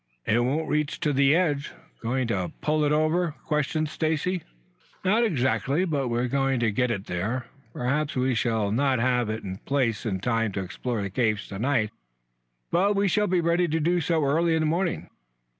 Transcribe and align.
"It 0.25 0.39
won't 0.39 0.67
reach 0.67 0.99
to 1.01 1.13
the 1.13 1.35
edge. 1.35 1.73
Going 2.01 2.25
to 2.29 2.51
pull 2.59 2.83
it 2.85 2.91
over?" 2.91 3.35
questioned 3.45 3.87
Stacy. 3.87 4.41
"Not 5.05 5.23
exactly, 5.23 5.85
but 5.85 6.07
we're 6.07 6.27
going 6.27 6.59
to 6.61 6.71
get 6.71 6.89
it 6.89 7.05
there. 7.05 7.45
Perhaps 7.71 8.15
we 8.15 8.33
shall 8.33 8.71
not 8.71 8.97
have 8.97 9.29
it 9.29 9.43
in 9.43 9.57
place 9.57 10.03
in 10.03 10.19
time 10.19 10.53
to 10.53 10.63
explore 10.63 11.03
the 11.03 11.11
caves 11.11 11.47
to 11.49 11.59
night, 11.59 11.91
but 12.71 12.95
we 12.95 13.07
shall 13.07 13.27
be 13.27 13.41
ready 13.41 13.67
to 13.67 13.79
do 13.79 14.01
so 14.01 14.23
early 14.23 14.55
in 14.55 14.61
the 14.61 14.65
morning. 14.65 15.07